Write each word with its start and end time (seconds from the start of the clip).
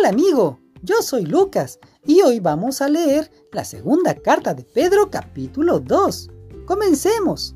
Hola 0.00 0.08
amigo, 0.08 0.58
yo 0.82 1.02
soy 1.02 1.26
Lucas 1.26 1.78
y 2.06 2.22
hoy 2.22 2.40
vamos 2.40 2.80
a 2.80 2.88
leer 2.88 3.30
la 3.52 3.66
segunda 3.66 4.14
carta 4.14 4.54
de 4.54 4.64
Pedro 4.64 5.10
capítulo 5.10 5.78
2. 5.78 6.30
Comencemos. 6.64 7.54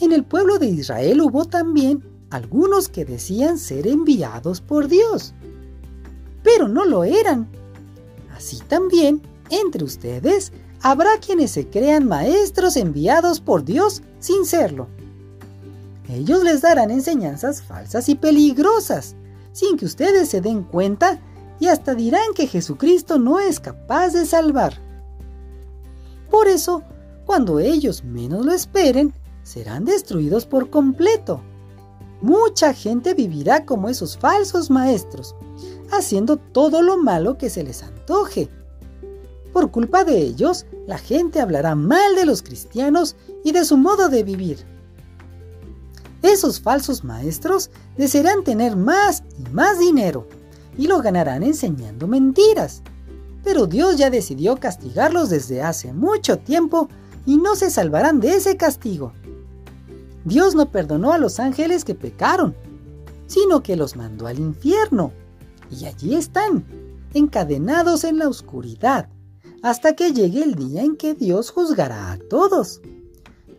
En 0.00 0.10
el 0.10 0.24
pueblo 0.24 0.58
de 0.58 0.66
Israel 0.66 1.20
hubo 1.20 1.44
también 1.44 2.02
algunos 2.30 2.88
que 2.88 3.04
decían 3.04 3.58
ser 3.58 3.86
enviados 3.86 4.60
por 4.60 4.88
Dios, 4.88 5.34
pero 6.42 6.66
no 6.66 6.84
lo 6.84 7.04
eran. 7.04 7.48
Así 8.36 8.58
también, 8.66 9.22
entre 9.48 9.84
ustedes, 9.84 10.52
habrá 10.82 11.20
quienes 11.24 11.52
se 11.52 11.68
crean 11.68 12.08
maestros 12.08 12.76
enviados 12.76 13.40
por 13.40 13.64
Dios 13.64 14.02
sin 14.18 14.46
serlo. 14.46 14.88
Ellos 16.08 16.42
les 16.42 16.62
darán 16.62 16.90
enseñanzas 16.90 17.62
falsas 17.62 18.08
y 18.08 18.16
peligrosas, 18.16 19.14
sin 19.52 19.76
que 19.76 19.84
ustedes 19.84 20.28
se 20.28 20.40
den 20.40 20.64
cuenta 20.64 21.20
y 21.58 21.68
hasta 21.68 21.94
dirán 21.94 22.34
que 22.34 22.46
Jesucristo 22.46 23.18
no 23.18 23.40
es 23.40 23.60
capaz 23.60 24.10
de 24.10 24.26
salvar. 24.26 24.74
Por 26.30 26.48
eso, 26.48 26.82
cuando 27.24 27.58
ellos 27.58 28.04
menos 28.04 28.44
lo 28.44 28.52
esperen, 28.52 29.14
serán 29.42 29.84
destruidos 29.84 30.46
por 30.46 30.70
completo. 30.70 31.40
Mucha 32.20 32.74
gente 32.74 33.14
vivirá 33.14 33.64
como 33.64 33.88
esos 33.88 34.16
falsos 34.16 34.70
maestros, 34.70 35.34
haciendo 35.90 36.36
todo 36.36 36.82
lo 36.82 36.98
malo 36.98 37.38
que 37.38 37.50
se 37.50 37.62
les 37.62 37.82
antoje. 37.82 38.48
Por 39.52 39.70
culpa 39.70 40.04
de 40.04 40.18
ellos, 40.18 40.66
la 40.86 40.98
gente 40.98 41.40
hablará 41.40 41.74
mal 41.74 42.14
de 42.16 42.26
los 42.26 42.42
cristianos 42.42 43.16
y 43.44 43.52
de 43.52 43.64
su 43.64 43.76
modo 43.76 44.08
de 44.08 44.22
vivir. 44.22 44.58
Esos 46.22 46.60
falsos 46.60 47.04
maestros 47.04 47.70
desearán 47.96 48.42
tener 48.42 48.76
más 48.76 49.22
y 49.38 49.50
más 49.52 49.78
dinero 49.78 50.26
y 50.78 50.86
lo 50.86 51.00
ganarán 51.00 51.42
enseñando 51.42 52.06
mentiras. 52.06 52.82
Pero 53.44 53.66
Dios 53.66 53.96
ya 53.96 54.10
decidió 54.10 54.56
castigarlos 54.56 55.30
desde 55.30 55.62
hace 55.62 55.92
mucho 55.92 56.38
tiempo 56.38 56.88
y 57.24 57.36
no 57.36 57.56
se 57.56 57.70
salvarán 57.70 58.20
de 58.20 58.34
ese 58.34 58.56
castigo. 58.56 59.12
Dios 60.24 60.54
no 60.54 60.70
perdonó 60.70 61.12
a 61.12 61.18
los 61.18 61.38
ángeles 61.38 61.84
que 61.84 61.94
pecaron, 61.94 62.56
sino 63.26 63.62
que 63.62 63.76
los 63.76 63.96
mandó 63.96 64.26
al 64.26 64.38
infierno. 64.38 65.12
Y 65.70 65.84
allí 65.84 66.14
están, 66.14 66.64
encadenados 67.14 68.04
en 68.04 68.18
la 68.18 68.28
oscuridad, 68.28 69.08
hasta 69.62 69.94
que 69.94 70.12
llegue 70.12 70.42
el 70.42 70.54
día 70.54 70.82
en 70.82 70.96
que 70.96 71.14
Dios 71.14 71.50
juzgará 71.50 72.12
a 72.12 72.18
todos. 72.18 72.80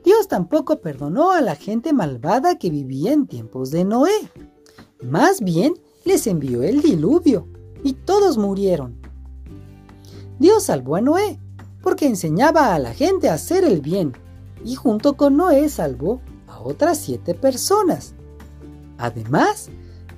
Dios 0.04 0.28
tampoco 0.28 0.80
perdonó 0.80 1.31
a 1.31 1.42
la 1.42 1.56
gente 1.56 1.92
malvada 1.92 2.58
que 2.58 2.70
vivía 2.70 3.12
en 3.12 3.28
tiempos 3.28 3.72
de 3.72 3.84
Noé. 3.84 4.30
Más 5.02 5.42
bien, 5.42 5.74
les 6.08 6.25
envió 6.27 6.63
el 6.63 6.81
diluvio 6.81 7.47
y 7.83 7.94
todos 7.94 8.38
murieron. 8.38 9.00
Dios 10.39 10.63
salvó 10.63 10.95
a 10.95 11.02
Noé 11.02 11.39
porque 11.81 12.08
enseñaba 12.08 12.73
a 12.73 12.80
la 12.80 12.94
gente 12.94 13.30
a 13.30 13.36
hacer 13.36 13.63
el 13.63 13.81
bien 13.81 14.13
y 14.63 14.75
junto 14.75 15.16
con 15.16 15.38
Noé 15.38 15.69
salvó 15.69 16.22
a 16.47 16.59
otras 16.59 16.97
siete 16.97 17.33
personas. 17.33 18.13
Además, 18.97 19.69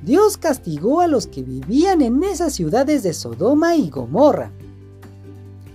Dios 0.02 0.38
castigó 0.38 1.02
a 1.02 1.08
los 1.08 1.28
que 1.28 1.44
vivían 1.44 2.02
en 2.02 2.24
esas 2.24 2.54
ciudades 2.54 3.04
de 3.04 3.14
Sodoma 3.14 3.76
y 3.76 3.90
Gomorra. 3.90 4.52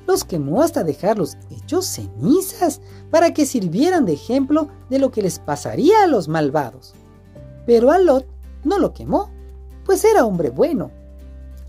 Los 0.07 0.25
quemó 0.25 0.63
hasta 0.63 0.85
dejarlos 0.85 1.37
hechos 1.51 1.87
cenizas 1.87 2.81
para 3.11 3.33
que 3.33 3.47
sirvieran 3.47 4.05
de 4.05 4.15
ejemplo 4.15 4.69
de 4.91 4.99
lo 4.99 5.11
que 5.11 5.23
les 5.23 5.39
pasaría 5.39 6.03
a 6.03 6.07
los 6.07 6.29
malvados. 6.29 6.95
Pero 7.67 7.91
a 7.91 7.99
Lot 7.99 8.27
no 8.65 8.79
lo 8.79 8.93
quemó, 8.93 9.31
pues 9.85 10.05
era 10.05 10.25
hombre 10.25 10.51
bueno. 10.51 10.91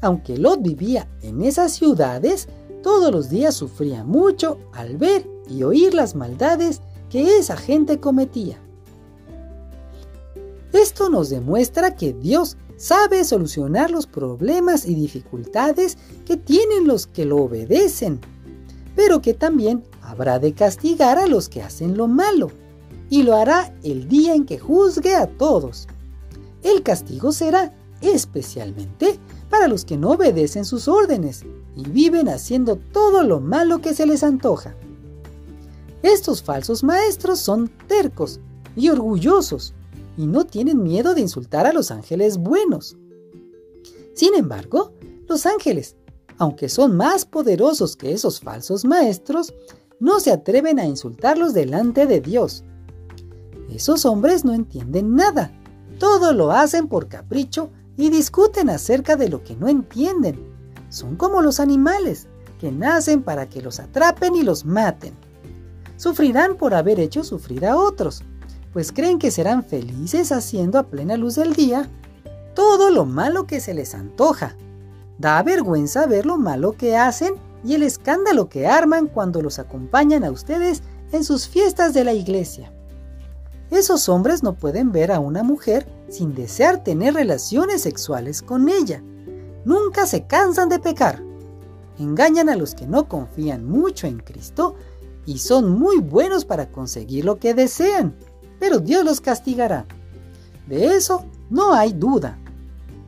Aunque 0.02 0.38
Lot 0.38 0.62
vivía 0.62 1.08
en 1.22 1.42
esas 1.42 1.74
ciudades, 1.74 2.48
todos 2.84 3.12
los 3.12 3.30
días 3.30 3.56
sufría 3.56 4.04
mucho 4.04 4.60
al 4.74 4.98
ver 4.98 5.28
y 5.50 5.64
oír 5.64 5.94
las 5.94 6.16
maldades 6.16 6.82
que 7.10 7.38
esa 7.38 7.58
gente 7.58 8.00
cometía. 8.00 8.60
Esto 10.74 11.10
nos 11.10 11.30
demuestra 11.30 11.96
que 11.96 12.14
Dios 12.14 12.58
sabe 12.78 13.24
solucionar 13.24 13.90
los 13.90 14.08
problemas 14.08 14.86
y 14.86 14.94
dificultades 14.94 15.98
que 16.26 16.38
tienen 16.38 16.86
los 16.86 17.08
que 17.08 17.26
lo 17.26 17.38
obedecen, 17.38 18.20
pero 18.96 19.22
que 19.22 19.34
también 19.34 19.84
habrá 20.02 20.40
de 20.40 20.54
castigar 20.54 21.18
a 21.18 21.28
los 21.28 21.50
que 21.50 21.62
hacen 21.62 21.98
lo 21.98 22.08
malo, 22.08 22.52
y 23.10 23.24
lo 23.24 23.36
hará 23.36 23.74
el 23.84 24.08
día 24.08 24.36
en 24.36 24.46
que 24.46 24.60
juzgue 24.60 25.16
a 25.16 25.28
todos. 25.28 25.88
El 26.64 26.84
castigo 26.84 27.32
será 27.32 27.74
especialmente 28.10 29.20
para 29.50 29.68
los 29.68 29.86
que 29.86 29.98
no 29.98 30.12
obedecen 30.12 30.66
sus 30.66 30.88
órdenes 30.88 31.44
y 31.76 31.90
viven 31.90 32.30
haciendo 32.30 32.78
todo 32.78 33.24
lo 33.24 33.40
malo 33.40 33.80
que 33.80 33.94
se 33.94 34.06
les 34.06 34.24
antoja. 34.24 34.76
Estos 36.02 36.44
falsos 36.44 36.84
maestros 36.84 37.40
son 37.40 37.70
tercos 37.88 38.40
y 38.76 38.90
orgullosos 38.90 39.74
y 40.18 40.28
no 40.28 40.46
tienen 40.46 40.84
miedo 40.84 41.14
de 41.14 41.22
insultar 41.22 41.66
a 41.66 41.74
los 41.74 41.92
ángeles 41.92 42.38
buenos. 42.38 42.96
Sin 44.14 44.36
embargo, 44.36 44.94
los 45.28 45.46
ángeles, 45.46 45.96
aunque 46.38 46.70
son 46.70 46.96
más 46.96 47.26
poderosos 47.26 47.96
que 47.96 48.14
esos 48.14 48.40
falsos 48.40 48.86
maestros, 48.86 49.54
no 50.00 50.20
se 50.20 50.32
atreven 50.32 50.80
a 50.80 50.86
insultarlos 50.86 51.54
delante 51.54 52.06
de 52.06 52.22
Dios. 52.22 52.64
Esos 53.70 54.06
hombres 54.06 54.46
no 54.46 54.54
entienden 54.54 55.16
nada, 55.16 55.52
todo 56.00 56.34
lo 56.34 56.52
hacen 56.52 56.88
por 56.88 57.08
capricho 57.08 57.72
y 57.98 58.10
discuten 58.10 58.70
acerca 58.70 59.16
de 59.16 59.30
lo 59.30 59.44
que 59.44 59.56
no 59.56 59.68
entienden. 59.68 60.40
Son 60.90 61.16
como 61.16 61.42
los 61.42 61.60
animales, 61.60 62.28
que 62.60 62.72
nacen 62.72 63.22
para 63.24 63.48
que 63.48 63.62
los 63.62 63.80
atrapen 63.80 64.36
y 64.36 64.44
los 64.44 64.66
maten. 64.66 65.14
Sufrirán 65.98 66.58
por 66.58 66.74
haber 66.74 67.00
hecho 67.00 67.24
sufrir 67.24 67.66
a 67.66 67.78
otros, 67.78 68.24
pues 68.74 68.92
creen 68.92 69.20
que 69.20 69.32
serán 69.32 69.64
felices 69.64 70.32
haciendo 70.32 70.78
a 70.78 70.84
plena 70.84 71.16
luz 71.16 71.36
del 71.36 71.54
día 71.54 71.90
todo 72.54 72.90
lo 72.90 73.06
malo 73.06 73.46
que 73.46 73.60
se 73.60 73.74
les 73.74 73.94
antoja. 73.94 74.56
Da 75.18 75.42
vergüenza 75.44 76.06
ver 76.08 76.26
lo 76.26 76.38
malo 76.38 76.74
que 76.74 76.98
hacen 76.98 77.36
y 77.64 77.74
el 77.74 77.84
escándalo 77.84 78.50
que 78.50 78.68
arman 78.68 79.08
cuando 79.08 79.42
los 79.42 79.60
acompañan 79.60 80.24
a 80.24 80.32
ustedes 80.32 80.84
en 81.12 81.24
sus 81.24 81.48
fiestas 81.48 81.94
de 81.94 82.04
la 82.04 82.14
iglesia. 82.14 82.72
Esos 83.72 84.10
hombres 84.10 84.44
no 84.44 84.56
pueden 84.56 84.92
ver 84.92 85.12
a 85.12 85.20
una 85.20 85.44
mujer 85.44 85.88
sin 86.10 86.36
desear 86.36 86.84
tener 86.84 87.14
relaciones 87.14 87.82
sexuales 87.82 88.42
con 88.42 88.70
ella. 88.70 89.04
Nunca 89.66 90.06
se 90.06 90.28
cansan 90.28 90.70
de 90.70 90.80
pecar. 90.80 91.24
Engañan 91.98 92.50
a 92.50 92.56
los 92.56 92.76
que 92.76 92.88
no 92.88 93.08
confían 93.08 93.66
mucho 93.66 94.08
en 94.08 94.20
Cristo 94.20 94.76
y 95.26 95.40
son 95.40 95.70
muy 95.70 96.00
buenos 96.00 96.46
para 96.46 96.72
conseguir 96.72 97.26
lo 97.26 97.40
que 97.40 97.54
desean, 97.54 98.16
pero 98.60 98.80
Dios 98.80 99.04
los 99.04 99.22
castigará. 99.22 99.86
De 100.68 100.96
eso 100.96 101.26
no 101.50 101.74
hay 101.74 101.94
duda. 101.94 102.38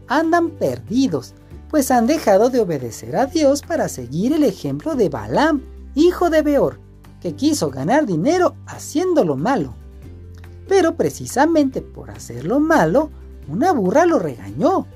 Andan 0.07 0.51
perdidos, 0.51 1.33
pues 1.69 1.91
han 1.91 2.07
dejado 2.07 2.49
de 2.49 2.59
obedecer 2.59 3.15
a 3.15 3.25
Dios 3.25 3.61
para 3.61 3.89
seguir 3.89 4.33
el 4.33 4.43
ejemplo 4.43 4.95
de 4.95 5.09
Balaam, 5.09 5.61
hijo 5.95 6.29
de 6.29 6.41
Beor, 6.41 6.79
que 7.21 7.35
quiso 7.35 7.69
ganar 7.69 8.05
dinero 8.05 8.55
haciendo 8.67 9.25
lo 9.25 9.35
malo. 9.35 9.73
Pero 10.67 10.95
precisamente 10.95 11.81
por 11.81 12.11
hacer 12.11 12.45
lo 12.45 12.59
malo, 12.59 13.09
una 13.47 13.71
burra 13.71 14.05
lo 14.05 14.19
regañó, 14.19 14.87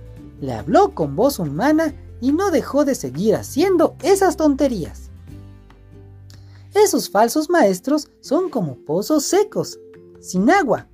le 0.41 0.53
habló 0.53 0.93
con 0.93 1.15
voz 1.15 1.39
humana 1.39 1.93
y 2.19 2.33
no 2.33 2.51
dejó 2.51 2.85
de 2.85 2.95
seguir 2.95 3.35
haciendo 3.35 3.95
esas 4.03 4.37
tonterías. 4.37 5.09
Esos 6.73 7.09
falsos 7.09 7.49
maestros 7.49 8.09
son 8.21 8.49
como 8.49 8.77
pozos 8.77 9.23
secos, 9.25 9.79
sin 10.19 10.49
agua, 10.49 10.87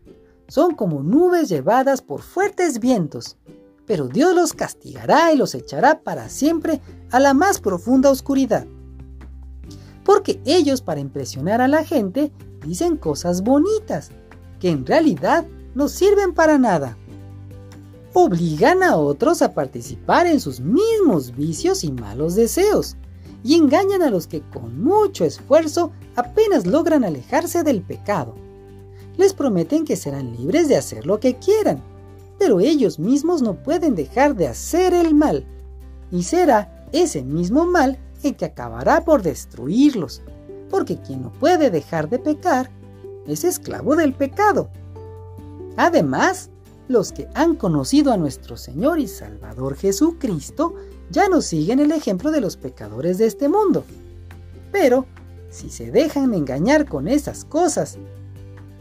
son 0.47 0.73
como 0.75 1.03
nubes 1.03 1.49
llevadas 1.49 2.01
por 2.01 2.21
fuertes 2.21 2.79
vientos, 2.79 3.37
pero 3.85 4.07
Dios 4.07 4.35
los 4.35 4.53
castigará 4.53 5.31
y 5.33 5.37
los 5.37 5.53
echará 5.55 6.01
para 6.01 6.29
siempre 6.29 6.81
a 7.11 7.19
la 7.19 7.33
más 7.33 7.59
profunda 7.59 8.09
oscuridad. 8.09 8.65
Porque 10.03 10.41
ellos 10.45 10.81
para 10.81 10.99
impresionar 10.99 11.61
a 11.61 11.67
la 11.67 11.83
gente 11.83 12.31
dicen 12.65 12.97
cosas 12.97 13.43
bonitas, 13.43 14.11
que 14.59 14.69
en 14.69 14.85
realidad 14.85 15.45
no 15.75 15.87
sirven 15.87 16.33
para 16.33 16.57
nada. 16.57 16.97
Obligan 18.13 18.81
a 18.81 18.95
otros 18.95 19.41
a 19.41 19.53
participar 19.53 20.25
en 20.25 20.39
sus 20.39 20.59
mismos 20.59 21.35
vicios 21.35 21.83
y 21.83 21.91
malos 21.91 22.35
deseos, 22.35 22.97
y 23.43 23.55
engañan 23.55 24.01
a 24.01 24.09
los 24.09 24.27
que 24.27 24.41
con 24.41 24.81
mucho 24.81 25.23
esfuerzo 25.23 25.91
apenas 26.15 26.65
logran 26.65 27.03
alejarse 27.03 27.63
del 27.63 27.81
pecado. 27.81 28.33
Les 29.17 29.33
prometen 29.33 29.85
que 29.85 29.95
serán 29.95 30.35
libres 30.35 30.67
de 30.67 30.77
hacer 30.77 31.05
lo 31.05 31.19
que 31.19 31.35
quieran, 31.35 31.81
pero 32.39 32.59
ellos 32.59 32.99
mismos 32.99 33.41
no 33.41 33.55
pueden 33.55 33.95
dejar 33.95 34.35
de 34.35 34.47
hacer 34.47 34.93
el 34.93 35.13
mal, 35.13 35.45
y 36.11 36.23
será 36.23 36.87
ese 36.91 37.23
mismo 37.23 37.65
mal 37.65 37.99
el 38.23 38.35
que 38.35 38.45
acabará 38.45 39.05
por 39.05 39.21
destruirlos, 39.21 40.21
porque 40.69 40.97
quien 40.97 41.21
no 41.21 41.31
puede 41.33 41.69
dejar 41.69 42.09
de 42.09 42.19
pecar 42.19 42.69
es 43.27 43.43
esclavo 43.43 43.95
del 43.95 44.13
pecado. 44.13 44.69
Además, 45.75 46.49
los 46.87 47.11
que 47.11 47.27
han 47.33 47.55
conocido 47.55 48.11
a 48.11 48.17
nuestro 48.17 48.57
Señor 48.57 48.99
y 48.99 49.07
Salvador 49.07 49.75
Jesucristo 49.75 50.75
ya 51.09 51.29
no 51.29 51.41
siguen 51.41 51.79
el 51.79 51.91
ejemplo 51.91 52.31
de 52.31 52.41
los 52.41 52.57
pecadores 52.57 53.17
de 53.17 53.27
este 53.27 53.49
mundo. 53.49 53.83
Pero 54.71 55.05
si 55.49 55.69
se 55.69 55.91
dejan 55.91 56.33
engañar 56.33 56.87
con 56.87 57.07
esas 57.07 57.45
cosas 57.45 57.97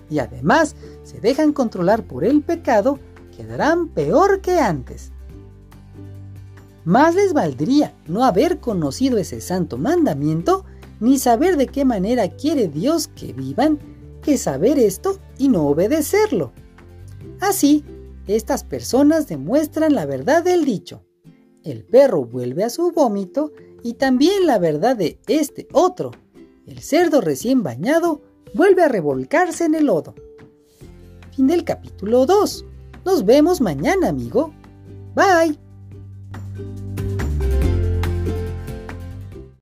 y 0.08 0.20
además 0.20 0.76
se 1.02 1.20
dejan 1.20 1.52
controlar 1.52 2.04
por 2.04 2.25
el 2.25 2.43
pecado, 2.43 2.98
quedarán 3.37 3.88
peor 3.88 4.40
que 4.40 4.58
antes. 4.60 5.12
Más 6.84 7.16
les 7.16 7.32
valdría 7.32 7.94
no 8.06 8.25
haber 8.25 8.60
conocido 8.60 9.19
ese 9.19 9.40
santo 9.40 9.76
mandamiento 9.76 10.64
ni 11.00 11.19
saber 11.19 11.56
de 11.56 11.66
qué 11.66 11.84
manera 11.84 12.28
quiere 12.28 12.69
Dios 12.69 13.08
que 13.08 13.32
vivan 13.32 13.78
que 14.26 14.38
saber 14.38 14.76
esto 14.81 15.20
y 15.38 15.49
no 15.49 15.69
obedecerlo. 15.69 16.52
Así, 17.40 17.84
estas 18.26 18.64
personas 18.64 19.28
demuestran 19.28 19.94
la 19.94 20.05
verdad 20.05 20.43
del 20.43 20.64
dicho. 20.64 21.05
El 21.62 21.84
perro 21.84 22.25
vuelve 22.25 22.64
a 22.64 22.70
su 22.70 22.90
vómito 22.90 23.52
y 23.84 23.94
también 23.94 24.44
la 24.44 24.58
verdad 24.58 24.96
de 24.96 25.20
este 25.28 25.69
otro. 25.73 26.11
El 26.67 26.81
cerdo 26.81 27.20
recién 27.20 27.62
bañado 27.62 28.20
vuelve 28.52 28.82
a 28.82 28.88
revolcarse 28.88 29.64
en 29.64 29.76
el 29.76 29.87
lodo. 29.87 30.17
Fin 31.31 31.46
del 31.46 31.62
capítulo 31.62 32.26
2. 32.26 32.64
Nos 33.05 33.25
vemos 33.25 33.61
mañana, 33.61 34.08
amigo. 34.08 34.52
Bye. 35.14 35.66